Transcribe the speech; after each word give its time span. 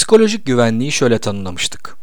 Psikolojik 0.00 0.46
güvenliği 0.46 0.92
şöyle 0.92 1.18
tanımlamıştık. 1.18 1.96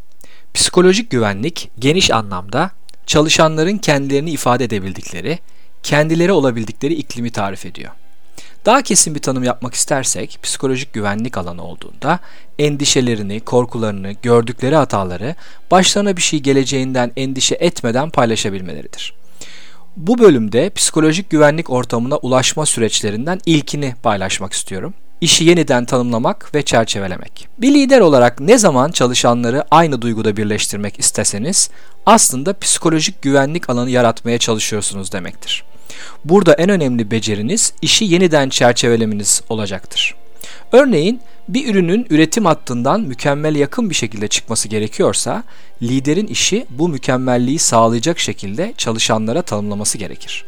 Psikolojik 0.54 1.12
güvenlik 1.12 1.70
geniş 1.80 2.12
anlamda 2.12 2.72
çalışanların 3.06 3.78
kendilerini 3.78 4.32
ifade 4.32 4.64
edebildikleri, 4.64 5.40
kendileri 5.84 6.32
olabildikleri 6.32 6.94
iklimi 6.94 7.32
tarif 7.32 7.66
ediyor. 7.66 7.92
Daha 8.66 8.82
kesin 8.82 9.16
bir 9.16 9.22
tanım 9.22 9.44
yapmak 9.44 9.74
istersek, 9.74 10.40
psikolojik 10.44 10.94
güvenlik 10.94 11.38
alanı 11.38 11.64
olduğunda 11.64 12.20
endişelerini, 12.60 13.40
korkularını, 13.40 14.12
gördükleri 14.12 14.76
hataları 14.76 15.36
başlarına 15.72 16.18
bir 16.18 16.22
şey 16.22 16.40
geleceğinden 16.40 17.12
endişe 17.16 17.56
etmeden 17.56 18.10
paylaşabilmeleridir. 18.10 19.14
Bu 19.96 20.18
bölümde 20.18 20.70
psikolojik 20.70 21.30
güvenlik 21.30 21.70
ortamına 21.70 22.18
ulaşma 22.18 22.66
süreçlerinden 22.66 23.40
ilkini 23.46 23.96
paylaşmak 24.04 24.54
istiyorum 24.54 24.94
işi 25.22 25.44
yeniden 25.44 25.86
tanımlamak 25.86 26.56
ve 26.56 26.62
çerçevelemek. 26.62 27.48
Bir 27.58 27.74
lider 27.74 28.00
olarak 28.00 28.40
ne 28.40 28.58
zaman 28.58 28.92
çalışanları 28.92 29.64
aynı 29.72 30.02
duyguda 30.02 30.38
birleştirmek 30.38 31.00
isteseniz 31.00 31.70
aslında 32.06 32.60
psikolojik 32.60 33.22
güvenlik 33.22 33.70
alanı 33.70 33.90
yaratmaya 33.90 34.38
çalışıyorsunuz 34.38 35.12
demektir. 35.12 35.64
Burada 36.26 36.54
en 36.54 36.70
önemli 36.70 37.12
beceriniz 37.12 37.74
işi 37.82 38.06
yeniden 38.06 38.50
çerçevelemeniz 38.50 39.42
olacaktır. 39.50 40.16
Örneğin 40.72 41.20
bir 41.48 41.72
ürünün 41.72 42.08
üretim 42.10 42.46
hattından 42.46 43.02
mükemmel 43.02 43.56
yakın 43.56 43.90
bir 43.90 43.96
şekilde 43.96 44.28
çıkması 44.28 44.68
gerekiyorsa 44.68 45.44
liderin 45.82 46.28
işi 46.28 46.66
bu 46.70 46.90
mükemmelliği 46.90 47.60
sağlayacak 47.60 48.20
şekilde 48.20 48.74
çalışanlara 48.78 49.42
tanımlaması 49.42 49.98
gerekir 49.98 50.46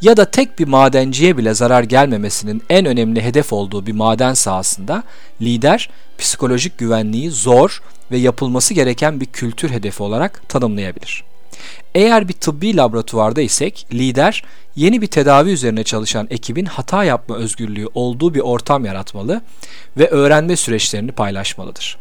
ya 0.00 0.16
da 0.16 0.24
tek 0.24 0.58
bir 0.58 0.68
madenciye 0.68 1.36
bile 1.36 1.54
zarar 1.54 1.82
gelmemesinin 1.82 2.62
en 2.70 2.86
önemli 2.86 3.22
hedef 3.22 3.52
olduğu 3.52 3.86
bir 3.86 3.92
maden 3.92 4.34
sahasında 4.34 5.02
lider 5.42 5.90
psikolojik 6.18 6.78
güvenliği 6.78 7.30
zor 7.30 7.82
ve 8.10 8.16
yapılması 8.16 8.74
gereken 8.74 9.20
bir 9.20 9.26
kültür 9.26 9.70
hedefi 9.70 10.02
olarak 10.02 10.48
tanımlayabilir. 10.48 11.24
Eğer 11.94 12.28
bir 12.28 12.32
tıbbi 12.32 12.76
laboratuvarda 12.76 13.42
isek 13.42 13.86
lider 13.92 14.44
yeni 14.76 15.02
bir 15.02 15.06
tedavi 15.06 15.50
üzerine 15.50 15.84
çalışan 15.84 16.26
ekibin 16.30 16.64
hata 16.64 17.04
yapma 17.04 17.36
özgürlüğü 17.36 17.88
olduğu 17.94 18.34
bir 18.34 18.40
ortam 18.40 18.84
yaratmalı 18.84 19.40
ve 19.96 20.08
öğrenme 20.08 20.56
süreçlerini 20.56 21.12
paylaşmalıdır. 21.12 21.98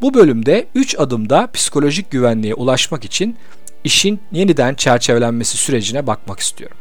Bu 0.00 0.14
bölümde 0.14 0.66
3 0.74 0.98
adımda 0.98 1.48
psikolojik 1.52 2.10
güvenliğe 2.10 2.54
ulaşmak 2.54 3.04
için 3.04 3.36
işin 3.84 4.20
yeniden 4.32 4.74
çerçevelenmesi 4.74 5.56
sürecine 5.56 6.06
bakmak 6.06 6.40
istiyorum. 6.40 6.76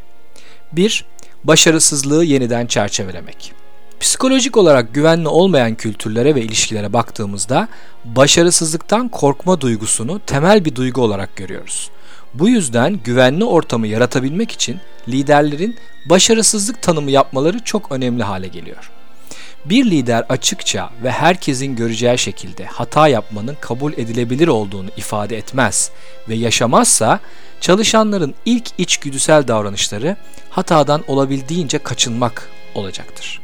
1. 0.71 1.05
Başarısızlığı 1.43 2.25
yeniden 2.25 2.65
çerçevelemek. 2.65 3.53
Psikolojik 3.99 4.57
olarak 4.57 4.93
güvenli 4.93 5.27
olmayan 5.27 5.75
kültürlere 5.75 6.35
ve 6.35 6.41
ilişkilere 6.41 6.93
baktığımızda 6.93 7.67
başarısızlıktan 8.05 9.09
korkma 9.09 9.61
duygusunu 9.61 10.19
temel 10.19 10.65
bir 10.65 10.75
duygu 10.75 11.01
olarak 11.01 11.35
görüyoruz. 11.35 11.89
Bu 12.33 12.49
yüzden 12.49 12.99
güvenli 13.03 13.43
ortamı 13.43 13.87
yaratabilmek 13.87 14.51
için 14.51 14.79
liderlerin 15.07 15.75
başarısızlık 16.09 16.81
tanımı 16.81 17.11
yapmaları 17.11 17.59
çok 17.59 17.91
önemli 17.91 18.23
hale 18.23 18.47
geliyor. 18.47 18.91
Bir 19.65 19.85
lider 19.85 20.25
açıkça 20.29 20.89
ve 21.03 21.11
herkesin 21.11 21.75
göreceği 21.75 22.17
şekilde 22.17 22.65
hata 22.65 23.07
yapmanın 23.07 23.57
kabul 23.61 23.93
edilebilir 23.93 24.47
olduğunu 24.47 24.89
ifade 24.97 25.37
etmez 25.37 25.91
ve 26.29 26.35
yaşamazsa 26.35 27.19
çalışanların 27.61 28.35
ilk 28.45 28.67
içgüdüsel 28.77 29.47
davranışları 29.47 30.17
hatadan 30.49 31.03
olabildiğince 31.07 31.77
kaçınmak 31.77 32.49
olacaktır. 32.75 33.41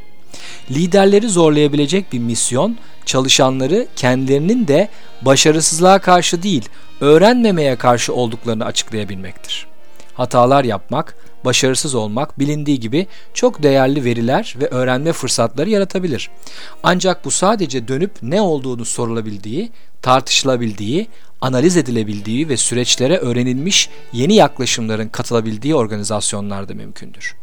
Liderleri 0.72 1.30
zorlayabilecek 1.30 2.14
bir 2.14 2.20
misyon 2.20 2.78
çalışanları 3.06 3.88
kendilerinin 3.95 4.67
de 4.67 4.90
başarısızlığa 5.22 6.00
karşı 6.00 6.44
değil, 6.44 6.70
öğrenmemeye 7.02 7.75
karşı 7.75 8.14
olduklarını 8.14 8.66
açıklayabilmektir. 8.66 9.69
Hatalar 10.19 10.63
yapmak, 10.63 11.16
başarısız 11.46 11.96
olmak 11.96 12.40
bilindiği 12.40 12.80
gibi 12.80 13.07
çok 13.34 13.63
değerli 13.63 14.03
veriler 14.03 14.56
ve 14.62 14.68
öğrenme 14.68 15.13
fırsatları 15.13 15.69
yaratabilir. 15.69 16.30
Ancak 16.84 17.25
bu 17.25 17.31
sadece 17.31 17.88
dönüp 17.88 18.12
ne 18.22 18.41
olduğunu 18.41 18.85
sorulabildiği, 18.85 19.72
tartışılabildiği, 20.02 21.07
analiz 21.41 21.78
edilebildiği 21.78 22.50
ve 22.50 22.57
süreçlere 22.57 23.18
öğrenilmiş 23.18 23.90
yeni 24.13 24.35
yaklaşımların 24.35 25.07
katılabildiği 25.07 25.75
organizasyonlarda 25.75 26.74
mümkündür. 26.74 27.36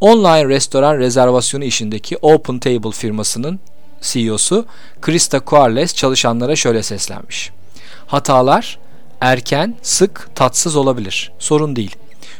Online 0.00 0.48
restoran 0.48 0.98
rezervasyonu 0.98 1.64
işindeki 1.64 2.16
Open 2.16 2.58
Table 2.58 2.90
firmasının 2.90 3.60
CEO'su 4.00 4.66
Krista 5.00 5.40
Quarles 5.40 5.94
çalışanlara 5.94 6.56
şöyle 6.56 6.82
seslenmiş. 6.82 7.50
Hatalar 8.06 8.78
erken, 9.20 9.76
sık, 9.82 10.30
tatsız 10.34 10.76
olabilir. 10.76 11.32
Sorun 11.38 11.76
değil. 11.76 11.96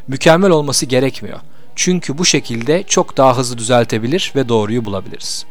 Mükemmel 0.08 0.50
olması 0.50 0.86
gerekmiyor. 0.86 1.38
Çünkü 1.76 2.18
bu 2.18 2.24
şekilde 2.24 2.82
çok 2.82 3.16
daha 3.16 3.36
hızlı 3.36 3.58
düzeltebilir 3.58 4.32
ve 4.36 4.48
doğruyu 4.48 4.84
bulabiliriz. 4.84 5.46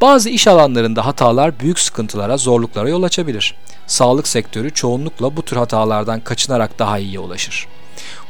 Bazı 0.00 0.28
iş 0.30 0.46
alanlarında 0.46 1.06
hatalar 1.06 1.60
büyük 1.60 1.78
sıkıntılara, 1.78 2.36
zorluklara 2.36 2.88
yol 2.88 3.02
açabilir. 3.02 3.54
Sağlık 3.86 4.28
sektörü 4.28 4.70
çoğunlukla 4.70 5.36
bu 5.36 5.42
tür 5.42 5.56
hatalardan 5.56 6.20
kaçınarak 6.20 6.78
daha 6.78 6.98
iyiye 6.98 7.18
ulaşır. 7.18 7.66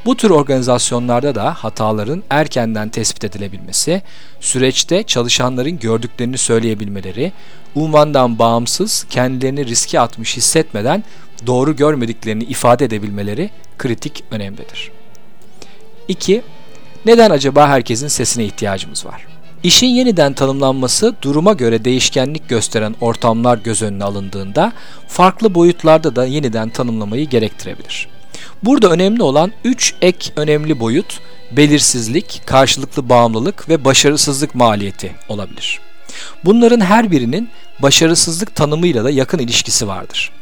Bu 0.04 0.16
tür 0.16 0.30
organizasyonlarda 0.30 1.34
da 1.34 1.54
hataların 1.54 2.22
erkenden 2.30 2.88
tespit 2.88 3.24
edilebilmesi, 3.24 4.02
süreçte 4.40 5.02
çalışanların 5.02 5.78
gördüklerini 5.78 6.38
söyleyebilmeleri, 6.38 7.32
unvandan 7.74 8.38
bağımsız 8.38 9.06
kendilerini 9.10 9.66
riske 9.66 10.00
atmış 10.00 10.36
hissetmeden 10.36 11.04
doğru 11.46 11.76
görmediklerini 11.76 12.44
ifade 12.44 12.84
edebilmeleri 12.84 13.50
kritik 13.78 14.24
önemlidir. 14.30 15.01
2. 16.12 16.42
Neden 17.06 17.30
acaba 17.30 17.68
herkesin 17.68 18.08
sesine 18.08 18.44
ihtiyacımız 18.44 19.06
var? 19.06 19.26
İşin 19.62 19.86
yeniden 19.86 20.32
tanımlanması 20.32 21.14
duruma 21.22 21.52
göre 21.52 21.84
değişkenlik 21.84 22.48
gösteren 22.48 22.94
ortamlar 23.00 23.58
göz 23.58 23.82
önüne 23.82 24.04
alındığında 24.04 24.72
farklı 25.08 25.54
boyutlarda 25.54 26.16
da 26.16 26.26
yeniden 26.26 26.68
tanımlamayı 26.68 27.28
gerektirebilir. 27.28 28.08
Burada 28.62 28.90
önemli 28.90 29.22
olan 29.22 29.52
3 29.64 29.94
ek 30.02 30.32
önemli 30.36 30.80
boyut 30.80 31.20
belirsizlik, 31.52 32.42
karşılıklı 32.46 33.08
bağımlılık 33.08 33.68
ve 33.68 33.84
başarısızlık 33.84 34.54
maliyeti 34.54 35.12
olabilir. 35.28 35.80
Bunların 36.44 36.80
her 36.80 37.10
birinin 37.10 37.48
başarısızlık 37.82 38.54
tanımıyla 38.54 39.04
da 39.04 39.10
yakın 39.10 39.38
ilişkisi 39.38 39.88
vardır. 39.88 40.32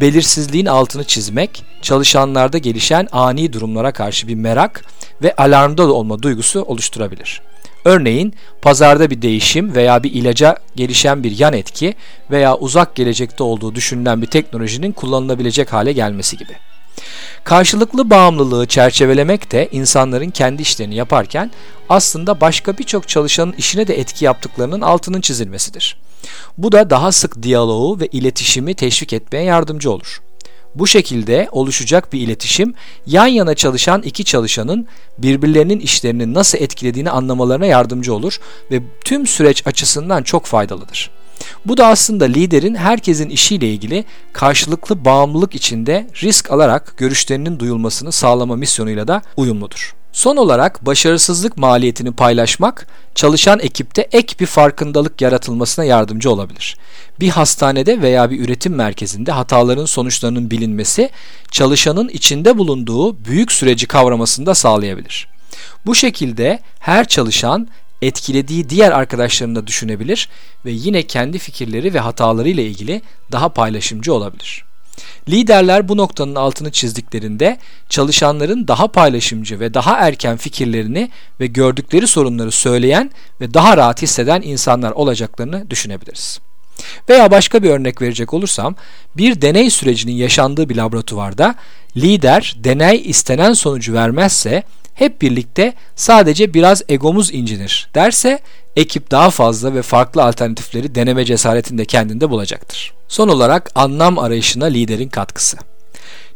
Belirsizliğin 0.00 0.66
altını 0.66 1.04
çizmek, 1.04 1.64
çalışanlarda 1.82 2.58
gelişen 2.58 3.08
ani 3.12 3.52
durumlara 3.52 3.92
karşı 3.92 4.28
bir 4.28 4.34
merak 4.34 4.84
ve 5.22 5.34
alarmda 5.36 5.92
olma 5.92 6.22
duygusu 6.22 6.62
oluşturabilir. 6.62 7.42
Örneğin 7.84 8.34
pazarda 8.62 9.10
bir 9.10 9.22
değişim 9.22 9.74
veya 9.74 10.02
bir 10.02 10.12
ilaca 10.12 10.56
gelişen 10.76 11.24
bir 11.24 11.38
yan 11.38 11.52
etki 11.52 11.94
veya 12.30 12.56
uzak 12.56 12.94
gelecekte 12.94 13.44
olduğu 13.44 13.74
düşünülen 13.74 14.22
bir 14.22 14.26
teknolojinin 14.26 14.92
kullanılabilecek 14.92 15.72
hale 15.72 15.92
gelmesi 15.92 16.36
gibi. 16.36 16.52
Karşılıklı 17.44 18.10
bağımlılığı 18.10 18.66
çerçevelemek 18.66 19.52
de 19.52 19.68
insanların 19.72 20.30
kendi 20.30 20.62
işlerini 20.62 20.94
yaparken 20.94 21.50
aslında 21.88 22.40
başka 22.40 22.78
birçok 22.78 23.08
çalışanın 23.08 23.52
işine 23.52 23.86
de 23.86 23.98
etki 24.00 24.24
yaptıklarının 24.24 24.80
altının 24.80 25.20
çizilmesidir. 25.20 25.96
Bu 26.58 26.72
da 26.72 26.90
daha 26.90 27.12
sık 27.12 27.42
diyaloğu 27.42 28.00
ve 28.00 28.06
iletişimi 28.06 28.74
teşvik 28.74 29.12
etmeye 29.12 29.44
yardımcı 29.44 29.90
olur. 29.90 30.20
Bu 30.74 30.86
şekilde 30.86 31.48
oluşacak 31.52 32.12
bir 32.12 32.20
iletişim 32.20 32.74
yan 33.06 33.26
yana 33.26 33.54
çalışan 33.54 34.02
iki 34.02 34.24
çalışanın 34.24 34.88
birbirlerinin 35.18 35.80
işlerini 35.80 36.34
nasıl 36.34 36.58
etkilediğini 36.58 37.10
anlamalarına 37.10 37.66
yardımcı 37.66 38.14
olur 38.14 38.40
ve 38.70 38.82
tüm 39.04 39.26
süreç 39.26 39.66
açısından 39.66 40.22
çok 40.22 40.46
faydalıdır. 40.46 41.10
Bu 41.64 41.76
da 41.76 41.86
aslında 41.86 42.24
liderin 42.24 42.74
herkesin 42.74 43.28
işiyle 43.28 43.68
ilgili 43.68 44.04
karşılıklı 44.32 45.04
bağımlılık 45.04 45.54
içinde 45.54 46.06
risk 46.22 46.50
alarak 46.50 46.94
görüşlerinin 46.96 47.58
duyulmasını 47.58 48.12
sağlama 48.12 48.56
misyonuyla 48.56 49.08
da 49.08 49.22
uyumludur. 49.36 49.94
Son 50.12 50.36
olarak 50.36 50.86
başarısızlık 50.86 51.56
maliyetini 51.56 52.12
paylaşmak 52.12 52.86
çalışan 53.14 53.58
ekipte 53.58 54.08
ek 54.12 54.34
bir 54.40 54.46
farkındalık 54.46 55.20
yaratılmasına 55.20 55.84
yardımcı 55.84 56.30
olabilir. 56.30 56.76
Bir 57.20 57.28
hastanede 57.28 58.02
veya 58.02 58.30
bir 58.30 58.40
üretim 58.40 58.74
merkezinde 58.74 59.32
hataların 59.32 59.84
sonuçlarının 59.84 60.50
bilinmesi 60.50 61.10
çalışanın 61.50 62.08
içinde 62.08 62.58
bulunduğu 62.58 63.24
büyük 63.24 63.52
süreci 63.52 63.86
kavramasını 63.86 64.46
da 64.46 64.54
sağlayabilir. 64.54 65.28
Bu 65.86 65.94
şekilde 65.94 66.58
her 66.78 67.08
çalışan 67.08 67.68
etkilediği 68.06 68.68
diğer 68.68 68.92
arkadaşlarını 68.92 69.56
da 69.56 69.66
düşünebilir 69.66 70.28
ve 70.64 70.70
yine 70.70 71.02
kendi 71.02 71.38
fikirleri 71.38 71.94
ve 71.94 71.98
hatalarıyla 71.98 72.62
ilgili 72.62 73.02
daha 73.32 73.48
paylaşımcı 73.48 74.14
olabilir. 74.14 74.64
Liderler 75.28 75.88
bu 75.88 75.96
noktanın 75.96 76.34
altını 76.34 76.72
çizdiklerinde 76.72 77.58
çalışanların 77.88 78.68
daha 78.68 78.88
paylaşımcı 78.88 79.60
ve 79.60 79.74
daha 79.74 79.96
erken 79.98 80.36
fikirlerini 80.36 81.10
ve 81.40 81.46
gördükleri 81.46 82.06
sorunları 82.06 82.50
söyleyen 82.50 83.10
ve 83.40 83.54
daha 83.54 83.76
rahat 83.76 84.02
hisseden 84.02 84.42
insanlar 84.42 84.90
olacaklarını 84.90 85.70
düşünebiliriz. 85.70 86.40
Veya 87.08 87.30
başka 87.30 87.62
bir 87.62 87.70
örnek 87.70 88.02
verecek 88.02 88.34
olursam, 88.34 88.74
bir 89.16 89.42
deney 89.42 89.70
sürecinin 89.70 90.12
yaşandığı 90.12 90.68
bir 90.68 90.76
laboratuvarda 90.76 91.54
lider 91.96 92.56
deney 92.58 93.02
istenen 93.04 93.52
sonucu 93.52 93.94
vermezse 93.94 94.62
hep 94.94 95.22
birlikte 95.22 95.74
sadece 95.96 96.54
biraz 96.54 96.82
egomuz 96.88 97.34
incinir 97.34 97.88
derse 97.94 98.38
ekip 98.76 99.10
daha 99.10 99.30
fazla 99.30 99.74
ve 99.74 99.82
farklı 99.82 100.24
alternatifleri 100.24 100.94
deneme 100.94 101.24
cesaretini 101.24 101.78
de 101.78 101.84
kendinde 101.84 102.30
bulacaktır. 102.30 102.94
Son 103.08 103.28
olarak 103.28 103.70
anlam 103.74 104.18
arayışına 104.18 104.64
liderin 104.64 105.08
katkısı. 105.08 105.56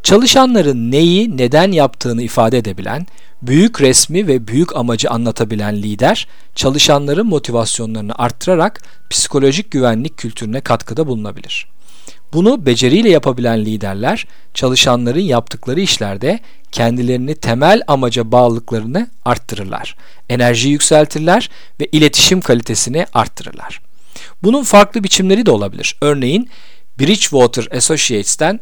Çalışanların 0.02 0.90
neyi, 0.90 1.36
neden 1.36 1.72
yaptığını 1.72 2.22
ifade 2.22 2.58
edebilen, 2.58 3.06
büyük 3.42 3.80
resmi 3.80 4.26
ve 4.26 4.48
büyük 4.48 4.76
amacı 4.76 5.10
anlatabilen 5.10 5.76
lider, 5.76 6.28
çalışanların 6.54 7.26
motivasyonlarını 7.26 8.12
arttırarak 8.18 8.82
psikolojik 9.10 9.70
güvenlik 9.70 10.16
kültürüne 10.16 10.60
katkıda 10.60 11.06
bulunabilir. 11.06 11.66
Bunu 12.32 12.66
beceriyle 12.66 13.10
yapabilen 13.10 13.64
liderler, 13.64 14.26
çalışanların 14.54 15.20
yaptıkları 15.20 15.80
işlerde 15.80 16.40
kendilerini 16.72 17.34
temel 17.34 17.82
amaca 17.86 18.32
bağlılıklarını 18.32 19.08
arttırırlar. 19.24 19.96
Enerjiyi 20.28 20.72
yükseltirler 20.72 21.50
ve 21.80 21.86
iletişim 21.92 22.40
kalitesini 22.40 23.06
arttırırlar. 23.14 23.80
Bunun 24.42 24.62
farklı 24.62 25.04
biçimleri 25.04 25.46
de 25.46 25.50
olabilir. 25.50 25.96
Örneğin 26.00 26.48
Bridgewater 27.00 27.76
Associates'ten 27.76 28.60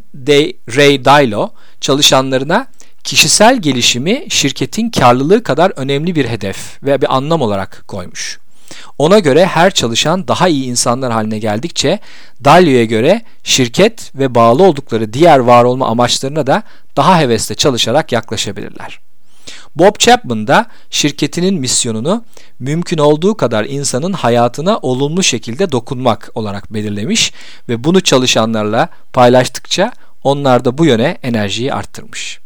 Ray 0.76 1.04
Dalio 1.04 1.50
çalışanlarına 1.80 2.66
kişisel 3.04 3.56
gelişimi 3.56 4.24
şirketin 4.28 4.90
karlılığı 4.90 5.42
kadar 5.42 5.72
önemli 5.76 6.14
bir 6.14 6.24
hedef 6.24 6.82
ve 6.82 7.00
bir 7.00 7.16
anlam 7.16 7.42
olarak 7.42 7.84
koymuş. 7.88 8.38
Ona 8.98 9.18
göre 9.18 9.46
her 9.46 9.70
çalışan 9.70 10.28
daha 10.28 10.48
iyi 10.48 10.64
insanlar 10.64 11.12
haline 11.12 11.38
geldikçe 11.38 12.00
Dalio'ya 12.44 12.84
göre 12.84 13.22
şirket 13.44 14.14
ve 14.14 14.34
bağlı 14.34 14.62
oldukları 14.62 15.12
diğer 15.12 15.38
var 15.38 15.64
olma 15.64 15.86
amaçlarına 15.86 16.46
da 16.46 16.62
daha 16.96 17.20
hevesle 17.20 17.54
çalışarak 17.54 18.12
yaklaşabilirler. 18.12 19.00
Bob 19.76 19.98
Chapman 19.98 20.46
da 20.46 20.66
şirketinin 20.90 21.60
misyonunu 21.60 22.24
mümkün 22.58 22.98
olduğu 22.98 23.36
kadar 23.36 23.64
insanın 23.64 24.12
hayatına 24.12 24.78
olumlu 24.78 25.22
şekilde 25.22 25.72
dokunmak 25.72 26.30
olarak 26.34 26.74
belirlemiş 26.74 27.32
ve 27.68 27.84
bunu 27.84 28.00
çalışanlarla 28.00 28.88
paylaştıkça 29.12 29.92
onlar 30.24 30.64
da 30.64 30.78
bu 30.78 30.86
yöne 30.86 31.18
enerjiyi 31.22 31.74
arttırmış. 31.74 32.38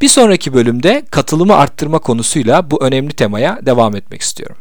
Bir 0.00 0.08
sonraki 0.08 0.54
bölümde 0.54 1.04
katılımı 1.10 1.56
arttırma 1.56 1.98
konusuyla 1.98 2.70
bu 2.70 2.84
önemli 2.84 3.12
temaya 3.12 3.58
devam 3.66 3.96
etmek 3.96 4.20
istiyorum. 4.22 4.56